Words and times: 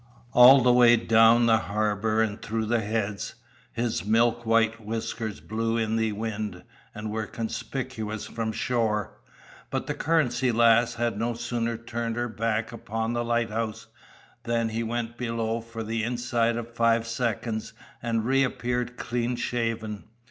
All 0.33 0.63
the 0.63 0.73
way 0.73 0.95
down 0.95 1.45
the 1.45 1.59
harbour 1.59 2.23
and 2.23 2.41
through 2.41 2.65
the 2.65 2.81
Heads, 2.81 3.35
his 3.71 4.03
milk 4.03 4.47
white 4.47 4.83
whiskers 4.83 5.39
blew 5.39 5.77
in 5.77 5.95
the 5.95 6.11
wind 6.13 6.63
and 6.95 7.11
were 7.11 7.27
conspicuous 7.27 8.25
from 8.25 8.51
shore; 8.51 9.19
but 9.69 9.85
the 9.85 9.93
Currency 9.93 10.51
Lass 10.51 10.95
had 10.95 11.19
no 11.19 11.35
sooner 11.35 11.77
turned 11.77 12.15
her 12.15 12.27
back 12.29 12.71
upon 12.71 13.13
the 13.13 13.23
lighthouse, 13.23 13.85
than 14.41 14.69
he 14.69 14.81
went 14.81 15.19
below 15.19 15.61
for 15.61 15.83
the 15.83 16.03
inside 16.03 16.57
of 16.57 16.73
five 16.75 17.05
seconds 17.05 17.73
and 18.01 18.25
reappeared 18.25 18.97
clean 18.97 19.35
shaven. 19.35 20.05